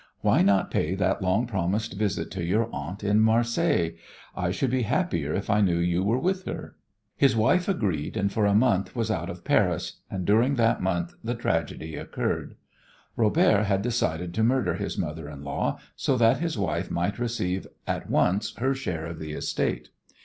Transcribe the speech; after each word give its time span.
Why 0.21 0.41
not 0.41 0.71
pay 0.71 0.95
that 0.95 1.21
long 1.21 1.45
promised 1.45 1.93
visit 1.93 2.31
to 2.31 2.43
your 2.43 2.71
aunt 2.73 3.03
in 3.03 3.19
Marseilles? 3.19 3.99
I 4.35 4.49
should 4.49 4.71
be 4.71 4.81
happier 4.81 5.35
if 5.35 5.47
I 5.47 5.61
knew 5.61 5.77
you 5.77 6.03
were 6.03 6.17
with 6.17 6.45
her." 6.45 6.75
His 7.15 7.35
wife 7.35 7.67
agreed, 7.69 8.17
and 8.17 8.33
for 8.33 8.47
a 8.47 8.55
month 8.55 8.95
was 8.95 9.11
out 9.11 9.29
of 9.29 9.43
Paris, 9.43 9.97
and 10.09 10.25
during 10.25 10.55
that 10.55 10.81
month 10.81 11.13
the 11.23 11.35
tragedy 11.35 11.97
occurred. 11.97 12.55
Robert 13.15 13.65
had 13.65 13.83
decided 13.83 14.33
to 14.33 14.43
murder 14.43 14.73
his 14.73 14.97
mother 14.97 15.29
in 15.29 15.43
law 15.43 15.77
so 15.95 16.17
that 16.17 16.39
his 16.39 16.57
wife 16.57 16.89
might 16.89 17.19
receive 17.19 17.67
at 17.85 18.09
once 18.09 18.55
her 18.55 18.73
share 18.73 19.05
of 19.05 19.19
the 19.19 19.33
estate. 19.33 19.89